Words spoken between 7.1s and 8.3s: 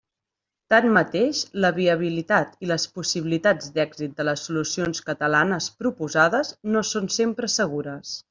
sempre segures.